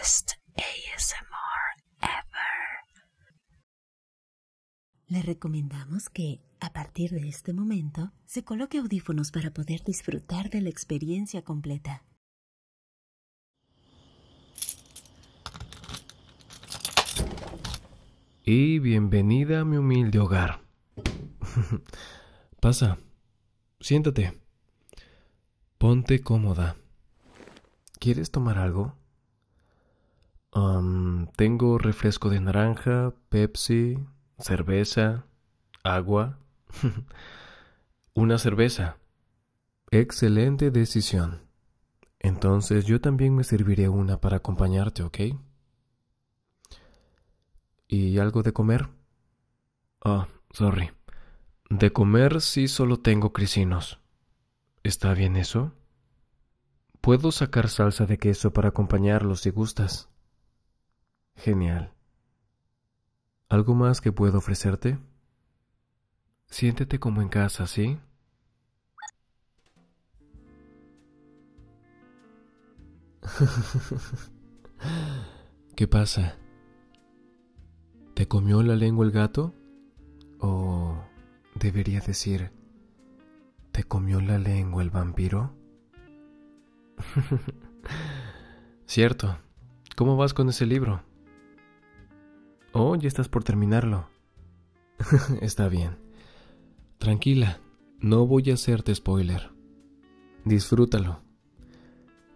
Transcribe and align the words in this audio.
best 0.00 0.32
ASMR 0.56 1.62
ever. 2.00 2.70
Le 5.08 5.22
recomendamos 5.22 6.08
que, 6.08 6.40
a 6.60 6.72
partir 6.72 7.10
de 7.10 7.28
este 7.28 7.52
momento, 7.52 8.12
se 8.24 8.42
coloque 8.42 8.78
audífonos 8.78 9.30
para 9.30 9.50
poder 9.50 9.82
disfrutar 9.84 10.48
de 10.48 10.62
la 10.62 10.70
experiencia 10.70 11.42
completa. 11.42 12.04
Y 18.44 18.78
bienvenida 18.78 19.60
a 19.60 19.64
mi 19.64 19.76
humilde 19.76 20.18
hogar. 20.18 20.62
Pasa, 22.60 22.98
siéntate. 23.80 24.40
Ponte 25.76 26.20
cómoda. 26.20 26.76
¿Quieres 27.98 28.30
tomar 28.30 28.58
algo? 28.58 28.99
Tengo 31.36 31.78
refresco 31.78 32.28
de 32.28 32.40
naranja, 32.40 33.12
Pepsi, 33.28 33.98
cerveza, 34.38 35.24
agua. 35.82 36.38
Una 38.14 38.38
cerveza. 38.38 38.96
Excelente 39.90 40.70
decisión. 40.70 41.42
Entonces 42.18 42.84
yo 42.84 43.00
también 43.00 43.34
me 43.34 43.44
serviré 43.44 43.88
una 43.88 44.20
para 44.20 44.36
acompañarte, 44.36 45.02
¿ok? 45.02 45.18
¿Y 47.88 48.18
algo 48.18 48.42
de 48.42 48.52
comer? 48.52 48.88
Ah, 50.04 50.28
sorry. 50.52 50.90
De 51.70 51.92
comer 51.92 52.40
sí 52.40 52.68
solo 52.68 53.00
tengo 53.00 53.32
crisinos. 53.32 54.00
¿Está 54.82 55.14
bien 55.14 55.36
eso? 55.36 55.72
Puedo 57.00 57.32
sacar 57.32 57.68
salsa 57.68 58.06
de 58.06 58.18
queso 58.18 58.52
para 58.52 58.68
acompañarlo 58.68 59.34
si 59.34 59.50
gustas. 59.50 60.08
Genial. 61.36 61.92
¿Algo 63.48 63.74
más 63.74 64.00
que 64.00 64.12
puedo 64.12 64.38
ofrecerte? 64.38 64.98
Siéntete 66.46 66.98
como 66.98 67.22
en 67.22 67.28
casa, 67.28 67.66
¿sí? 67.66 67.98
¿Qué 75.76 75.88
pasa? 75.88 76.36
¿Te 78.14 78.26
comió 78.28 78.62
la 78.62 78.76
lengua 78.76 79.04
el 79.04 79.12
gato? 79.12 79.54
¿O 80.38 81.02
debería 81.54 82.00
decir, 82.00 82.52
¿te 83.72 83.84
comió 83.84 84.20
la 84.20 84.38
lengua 84.38 84.82
el 84.82 84.90
vampiro? 84.90 85.52
Cierto. 88.86 89.38
¿Cómo 89.96 90.16
vas 90.16 90.34
con 90.34 90.48
ese 90.48 90.66
libro? 90.66 91.02
Oh, 92.72 92.94
ya 92.94 93.08
estás 93.08 93.28
por 93.28 93.42
terminarlo. 93.42 94.08
Está 95.40 95.68
bien. 95.68 95.98
Tranquila, 96.98 97.60
no 97.98 98.26
voy 98.26 98.50
a 98.50 98.54
hacerte 98.54 98.94
spoiler. 98.94 99.50
Disfrútalo. 100.44 101.22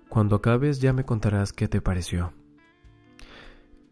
Cuando 0.09 0.37
acabes 0.37 0.81
ya 0.81 0.93
me 0.93 1.05
contarás 1.05 1.53
qué 1.53 1.69
te 1.69 1.81
pareció. 1.81 2.33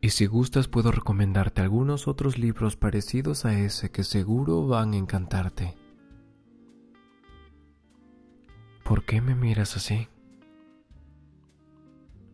Y 0.01 0.11
si 0.11 0.27
gustas 0.27 0.67
puedo 0.67 0.91
recomendarte 0.91 1.63
algunos 1.63 2.09
otros 2.09 2.39
libros 2.39 2.77
parecidos 2.77 3.45
a 3.45 3.57
ese 3.59 3.91
que 3.91 4.03
seguro 4.03 4.67
van 4.67 4.95
a 4.95 4.97
encantarte. 4.97 5.77
¿Por 8.83 9.05
qué 9.05 9.21
me 9.21 9.37
miras 9.37 9.77
así? 9.77 10.09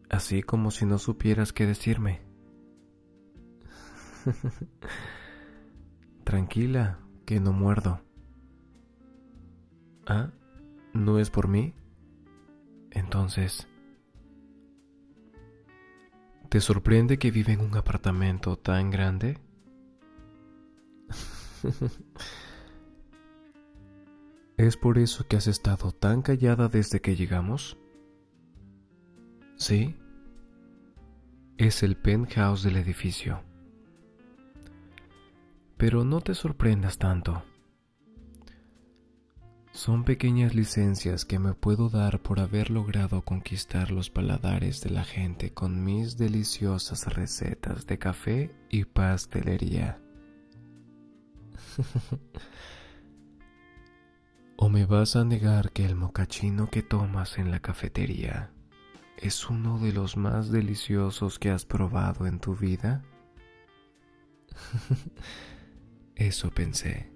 Así 0.09 0.43
como 0.43 0.71
si 0.71 0.87
no 0.87 0.99
supieras 0.99 1.53
qué 1.53 1.67
decirme. 1.67 2.28
Tranquila, 6.25 6.99
que 7.25 7.41
no 7.41 7.53
muerdo. 7.53 8.01
¿Ah? 10.07 10.31
¿No 10.93 11.19
es 11.19 11.31
por 11.31 11.49
mí? 11.49 11.75
Entonces... 12.91 13.67
¿Te 16.49 16.61
sorprende 16.61 17.19
que 17.19 17.31
vive 17.31 17.53
en 17.53 17.61
un 17.61 17.77
apartamento 17.77 18.57
tan 18.57 18.91
grande? 18.91 19.39
¿Es 24.57 24.77
por 24.77 24.99
eso 24.99 25.29
que 25.29 25.37
has 25.37 25.47
estado 25.47 25.93
tan 25.93 26.23
callada 26.23 26.69
desde 26.69 27.01
que 27.01 27.17
llegamos? 27.17 27.79
Sí. 29.57 29.95
Es 31.59 31.83
el 31.83 31.97
penthouse 31.97 32.63
del 32.63 32.77
edificio. 32.77 33.43
Pero 35.79 36.05
no 36.05 36.21
te 36.21 36.35
sorprendas 36.35 36.99
tanto. 36.99 37.43
Son 39.79 40.03
pequeñas 40.03 40.57
licencias 40.57 41.25
que 41.25 41.39
me 41.39 41.55
puedo 41.55 41.89
dar 41.89 42.21
por 42.21 42.41
haber 42.41 42.69
logrado 42.69 43.23
conquistar 43.23 43.93
los 43.93 44.11
paladares 44.11 44.81
de 44.81 44.91
la 44.91 45.05
gente 45.05 45.55
con 45.55 45.85
mis 45.85 46.19
deliciosas 46.19 47.15
recetas 47.15 47.87
de 47.87 47.97
café 47.97 48.53
y 48.71 48.87
pastelería. 48.87 50.01
¿O 54.57 54.69
me 54.69 54.85
vas 54.85 55.15
a 55.15 55.25
negar 55.25 55.71
que 55.71 55.85
el 55.85 55.95
mocachino 55.95 56.69
que 56.69 56.83
tomas 56.83 57.39
en 57.39 57.53
la 57.53 57.61
cafetería 57.61 58.51
es 59.17 59.49
uno 59.49 59.79
de 59.79 59.93
los 59.93 60.17
más 60.17 60.51
deliciosos 60.51 61.39
que 61.39 61.51
has 61.51 61.65
probado 61.65 62.27
en 62.27 62.41
tu 62.41 62.57
vida? 62.57 63.05
Eso 66.19 66.51
pensé. 66.51 67.11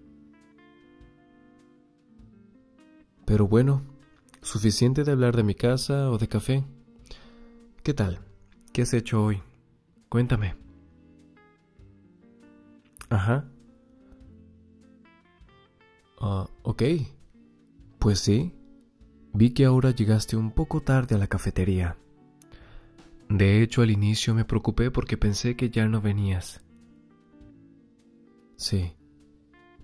Pero 3.26 3.48
bueno, 3.48 3.82
suficiente 4.42 5.02
de 5.02 5.10
hablar 5.10 5.34
de 5.34 5.42
mi 5.42 5.56
casa 5.56 6.08
o 6.10 6.18
de 6.18 6.28
café. 6.28 6.64
¿Qué 7.82 7.94
tal? 7.94 8.20
¿Qué 8.72 8.82
has 8.82 8.94
hecho 8.94 9.24
hoy? 9.24 9.42
Cuéntame. 10.08 10.54
Ajá. 13.10 13.50
Ah, 16.20 16.48
ok. 16.62 16.82
Pues 17.98 18.20
sí. 18.20 18.54
Vi 19.34 19.50
que 19.50 19.64
ahora 19.64 19.90
llegaste 19.90 20.36
un 20.36 20.52
poco 20.52 20.80
tarde 20.80 21.16
a 21.16 21.18
la 21.18 21.26
cafetería. 21.26 21.96
De 23.28 23.62
hecho, 23.62 23.82
al 23.82 23.90
inicio 23.90 24.32
me 24.34 24.44
preocupé 24.44 24.92
porque 24.92 25.16
pensé 25.16 25.56
que 25.56 25.70
ya 25.70 25.88
no 25.88 26.00
venías. 26.00 26.60
Sí. 28.62 28.94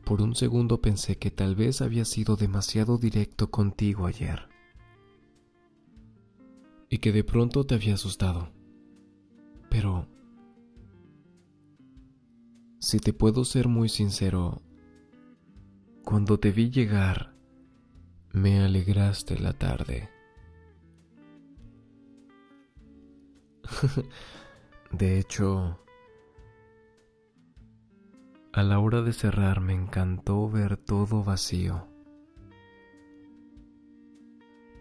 Por 0.04 0.22
un 0.22 0.36
segundo 0.36 0.80
pensé 0.80 1.18
que 1.18 1.32
tal 1.32 1.56
vez 1.56 1.82
había 1.82 2.04
sido 2.04 2.36
demasiado 2.36 2.96
directo 2.96 3.50
contigo 3.50 4.06
ayer. 4.06 4.48
Y 6.88 6.98
que 6.98 7.10
de 7.10 7.24
pronto 7.24 7.66
te 7.66 7.74
había 7.74 7.94
asustado. 7.94 8.52
Pero... 9.68 10.06
Si 12.78 13.00
te 13.00 13.12
puedo 13.12 13.44
ser 13.44 13.66
muy 13.66 13.88
sincero, 13.88 14.62
cuando 16.04 16.38
te 16.38 16.52
vi 16.52 16.70
llegar, 16.70 17.34
me 18.30 18.60
alegraste 18.60 19.40
la 19.40 19.54
tarde. 19.54 20.08
de 24.92 25.18
hecho, 25.18 25.80
a 28.58 28.64
la 28.64 28.80
hora 28.80 29.02
de 29.02 29.12
cerrar 29.12 29.60
me 29.60 29.72
encantó 29.72 30.50
ver 30.50 30.76
todo 30.76 31.22
vacío, 31.22 31.86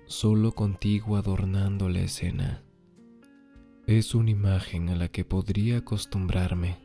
solo 0.07 0.55
contigo 0.55 1.15
adornando 1.15 1.87
la 1.87 1.99
escena. 1.99 2.63
Es 3.85 4.15
una 4.15 4.31
imagen 4.31 4.89
a 4.89 4.95
la 4.95 5.09
que 5.09 5.25
podría 5.25 5.77
acostumbrarme. 5.77 6.79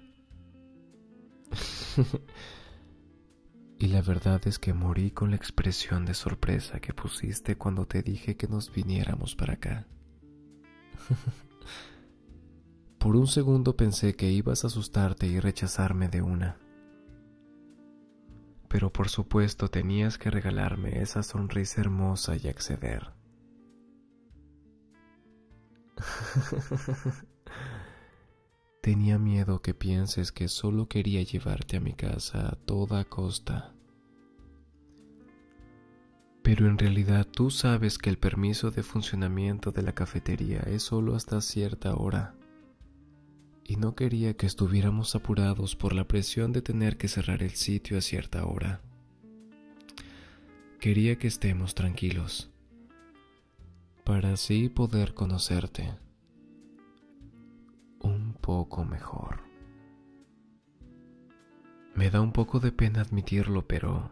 y 3.79 3.87
la 3.87 4.03
verdad 4.03 4.43
es 4.45 4.59
que 4.59 4.75
morí 4.75 5.13
con 5.13 5.31
la 5.31 5.37
expresión 5.37 6.05
de 6.05 6.13
sorpresa 6.13 6.79
que 6.79 6.93
pusiste 6.93 7.57
cuando 7.57 7.87
te 7.87 8.03
dije 8.03 8.37
que 8.37 8.49
nos 8.49 8.71
viniéramos 8.71 9.35
para 9.35 9.55
acá. 9.55 9.87
Por 12.99 13.17
un 13.17 13.29
segundo 13.29 13.79
pensé 13.79 14.15
que 14.15 14.31
ibas 14.31 14.65
a 14.65 14.67
asustarte 14.67 15.27
y 15.27 15.41
rechazarme 15.41 16.09
de 16.09 16.21
una 16.21 16.62
pero 18.73 18.91
por 18.91 19.11
supuesto 19.11 19.69
tenías 19.69 20.17
que 20.17 20.31
regalarme 20.31 21.03
esa 21.03 21.23
sonrisa 21.23 21.83
hermosa 21.83 22.37
y 22.43 22.49
acceder. 22.49 23.13
Tenía 28.81 29.19
miedo 29.19 29.61
que 29.61 29.75
pienses 29.75 30.33
que 30.33 30.49
solo 30.49 30.89
quería 30.89 31.23
llevarte 31.23 31.77
a 31.77 31.81
mi 31.81 31.93
casa 31.93 32.49
a 32.49 32.57
toda 32.57 33.05
costa. 33.05 33.75
Pero 36.43 36.67
en 36.67 36.79
realidad 36.79 37.27
tú 37.31 37.51
sabes 37.51 37.99
que 37.99 38.09
el 38.09 38.17
permiso 38.17 38.71
de 38.71 38.83
funcionamiento 38.83 39.71
de 39.71 39.83
la 39.83 39.93
cafetería 39.93 40.61
es 40.61 40.83
solo 40.83 41.15
hasta 41.15 41.43
cierta 41.43 41.95
hora. 41.95 42.35
Y 43.73 43.77
no 43.77 43.95
quería 43.95 44.37
que 44.37 44.45
estuviéramos 44.45 45.15
apurados 45.15 45.77
por 45.77 45.95
la 45.95 46.07
presión 46.07 46.53
de 46.53 46.61
tener 46.61 46.99
que 46.99 47.09
cerrar 47.09 47.43
el 47.43 47.53
sitio 47.53 47.97
a 47.97 48.03
cierta 48.03 48.45
hora. 48.45 48.83
Quería 50.79 51.17
que 51.17 51.27
estemos 51.27 51.75
tranquilos, 51.75 52.51
para 54.05 54.35
así 54.35 54.69
poder 54.69 55.15
conocerte 55.15 55.95
un 58.01 58.35
poco 58.35 58.85
mejor. 58.85 59.41
Me 61.95 62.11
da 62.11 62.21
un 62.21 62.33
poco 62.33 62.61
de 62.61 62.73
pena 62.73 63.01
admitirlo, 63.01 63.67
pero 63.67 64.11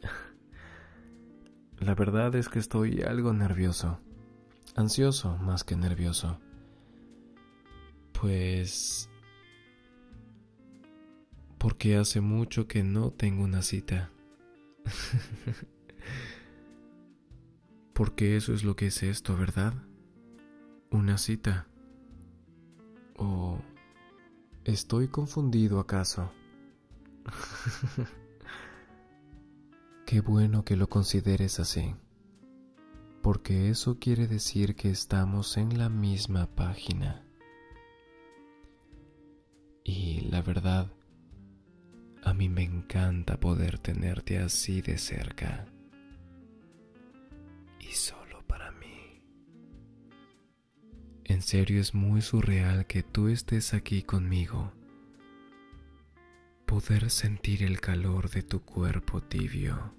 la 1.80 1.94
verdad 1.94 2.34
es 2.34 2.48
que 2.48 2.60
estoy 2.60 3.02
algo 3.02 3.34
nervioso, 3.34 4.00
ansioso 4.74 5.36
más 5.36 5.64
que 5.64 5.76
nervioso. 5.76 6.40
Pues... 8.24 9.10
Porque 11.58 11.96
hace 11.96 12.22
mucho 12.22 12.66
que 12.66 12.82
no 12.82 13.10
tengo 13.10 13.44
una 13.44 13.60
cita. 13.60 14.10
Porque 17.92 18.38
eso 18.38 18.54
es 18.54 18.64
lo 18.64 18.76
que 18.76 18.86
es 18.86 19.02
esto, 19.02 19.36
¿verdad? 19.36 19.74
Una 20.90 21.18
cita. 21.18 21.68
¿O 23.18 23.60
estoy 24.64 25.08
confundido 25.08 25.78
acaso? 25.78 26.32
Qué 30.06 30.22
bueno 30.22 30.64
que 30.64 30.76
lo 30.76 30.88
consideres 30.88 31.60
así, 31.60 31.94
porque 33.20 33.68
eso 33.68 33.98
quiere 33.98 34.28
decir 34.28 34.76
que 34.76 34.90
estamos 34.90 35.58
en 35.58 35.76
la 35.76 35.90
misma 35.90 36.46
página. 36.46 37.23
Verdad, 40.44 40.92
a 42.22 42.32
mí 42.34 42.48
me 42.48 42.62
encanta 42.62 43.40
poder 43.40 43.78
tenerte 43.78 44.38
así 44.38 44.82
de 44.82 44.98
cerca. 44.98 45.66
Y 47.80 47.92
solo 47.92 48.46
para 48.46 48.70
mí. 48.72 49.22
En 51.24 51.42
serio 51.42 51.80
es 51.80 51.94
muy 51.94 52.22
surreal 52.22 52.86
que 52.86 53.02
tú 53.02 53.28
estés 53.28 53.74
aquí 53.74 54.02
conmigo 54.02 54.72
poder 56.66 57.10
sentir 57.10 57.62
el 57.62 57.80
calor 57.80 58.30
de 58.30 58.42
tu 58.42 58.62
cuerpo 58.62 59.22
tibio. 59.22 59.94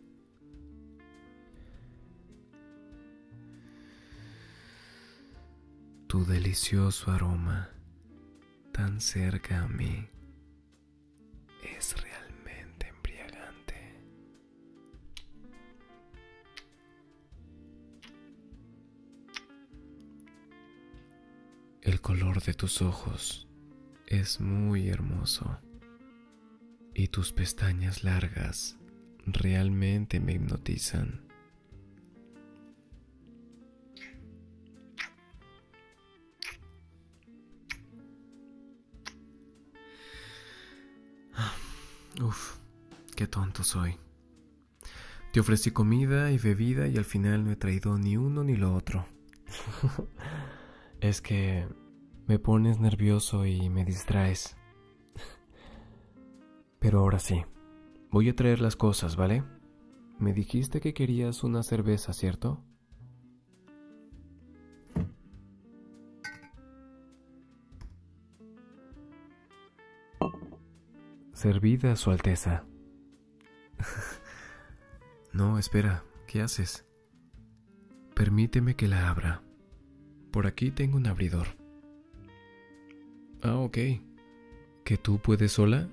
Tu 6.08 6.26
delicioso 6.26 7.12
aroma 7.12 7.70
tan 8.72 9.00
cerca 9.00 9.64
a 9.64 9.68
mí 9.68 10.10
El 21.86 22.02
color 22.02 22.42
de 22.42 22.56
tus 22.56 22.82
ojos 22.82 23.48
es 24.08 24.42
muy 24.42 24.90
hermoso 24.90 25.60
y 26.96 27.10
tus 27.10 27.32
pestañas 27.32 28.04
largas 28.04 28.76
realmente 29.28 30.20
me 30.20 30.34
hipnotizan. 30.34 31.22
Uf, 42.20 42.58
qué 43.16 43.28
tonto 43.28 43.64
soy. 43.64 43.96
Te 45.32 45.40
ofrecí 45.40 45.70
comida 45.70 46.32
y 46.32 46.40
bebida 46.40 46.88
y 46.88 46.98
al 46.98 47.06
final 47.06 47.46
no 47.46 47.52
he 47.52 47.56
traído 47.56 47.96
ni 48.00 48.18
uno 48.18 48.44
ni 48.44 48.56
lo 48.56 48.74
otro. 48.74 49.06
es 51.02 51.22
que 51.22 51.68
me 52.28 52.40
pones 52.40 52.80
nervioso 52.80 53.46
y 53.46 53.70
me 53.70 53.86
distraes. 53.86 54.58
Pero 56.80 57.00
ahora 57.00 57.20
sí, 57.20 57.44
voy 58.12 58.30
a 58.30 58.36
traer 58.36 58.62
las 58.62 58.76
cosas, 58.76 59.16
¿vale? 59.16 59.44
Me 60.20 60.34
dijiste 60.34 60.80
que 60.80 60.94
querías 60.94 61.44
una 61.44 61.64
cerveza, 61.64 62.14
¿cierto? 62.14 62.64
Servida, 71.34 71.96
Su 71.98 72.12
Alteza. 72.12 72.66
no, 75.34 75.60
espera, 75.60 76.04
¿qué 76.28 76.42
haces? 76.42 76.88
Permíteme 78.16 78.76
que 78.76 78.88
la 78.88 79.10
abra. 79.10 79.44
Por 80.36 80.48
aquí 80.48 80.70
tengo 80.70 80.98
un 80.98 81.08
abridor. 81.08 81.48
Ah, 83.42 83.56
ok. 83.56 83.78
¿Que 84.84 84.98
tú 85.02 85.20
puedes 85.20 85.54
sola? 85.54 85.88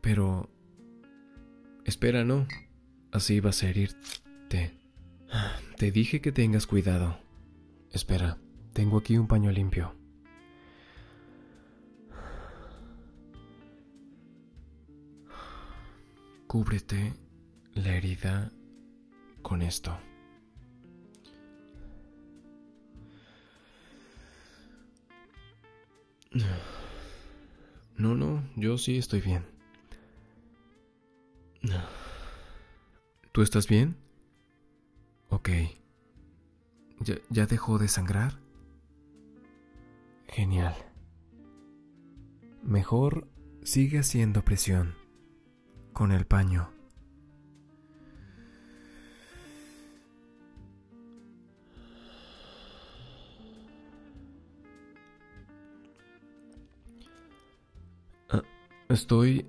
Pero... 0.00 0.48
Espera, 1.84 2.22
no. 2.22 2.46
Así 3.10 3.40
vas 3.40 3.64
a 3.64 3.68
herirte. 3.70 4.78
Te 5.76 5.90
dije 5.90 6.20
que 6.20 6.30
tengas 6.30 6.68
cuidado. 6.68 7.18
Espera, 7.90 8.38
tengo 8.74 8.98
aquí 8.98 9.18
un 9.18 9.26
paño 9.26 9.50
limpio. 9.50 9.92
Cúbrete 16.46 17.12
la 17.74 17.96
herida 17.96 18.52
con 19.42 19.62
esto. 19.62 19.98
No, 27.96 28.14
no, 28.14 28.42
yo 28.56 28.78
sí 28.78 28.96
estoy 28.96 29.20
bien. 29.20 29.44
¿Tú 33.32 33.42
estás 33.42 33.68
bien? 33.68 33.96
Ok. 35.28 35.50
¿Ya, 37.00 37.16
¿Ya, 37.30 37.46
dejó 37.46 37.78
de 37.78 37.88
sangrar? 37.88 38.40
Genial. 40.28 40.74
Mejor 42.62 43.28
sigue 43.62 43.98
haciendo 43.98 44.44
presión 44.44 44.94
con 45.92 46.12
el 46.12 46.26
paño. 46.26 46.77
Estoy... 58.88 59.46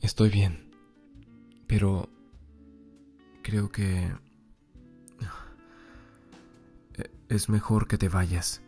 Estoy 0.00 0.30
bien. 0.30 0.70
Pero 1.66 2.08
creo 3.42 3.70
que 3.70 4.10
es 7.28 7.48
mejor 7.48 7.88
que 7.88 7.98
te 7.98 8.08
vayas. 8.08 8.62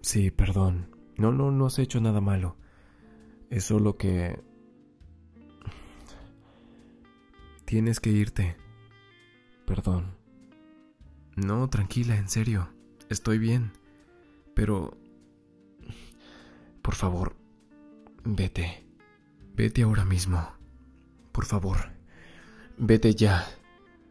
Sí, 0.00 0.30
perdón. 0.30 0.96
No, 1.16 1.32
no, 1.32 1.50
no 1.50 1.66
has 1.66 1.78
hecho 1.78 2.00
nada 2.00 2.20
malo. 2.20 2.56
Es 3.50 3.64
solo 3.64 3.96
que... 3.96 4.42
Tienes 7.64 8.00
que 8.00 8.10
irte. 8.10 8.56
Perdón. 9.66 10.16
No, 11.36 11.68
tranquila, 11.68 12.16
en 12.16 12.28
serio. 12.28 12.68
Estoy 13.08 13.38
bien. 13.38 13.72
Pero... 14.54 14.96
Por 16.82 16.94
favor, 16.94 17.36
vete. 18.24 18.84
Vete 19.54 19.82
ahora 19.82 20.04
mismo. 20.04 20.56
Por 21.32 21.44
favor. 21.44 21.92
Vete 22.78 23.14
ya. 23.14 23.46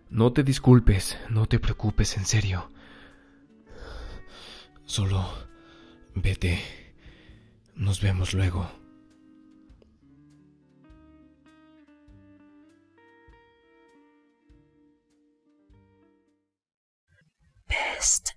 No 0.09 0.33
te 0.33 0.43
disculpes, 0.43 1.17
no 1.29 1.47
te 1.47 1.59
preocupes, 1.59 2.17
en 2.17 2.25
serio. 2.25 2.69
Solo 4.85 5.25
vete. 6.15 6.61
Nos 7.75 8.01
vemos 8.01 8.33
luego. 8.33 8.69
Best 17.67 18.30